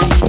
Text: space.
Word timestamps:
space. 0.00 0.27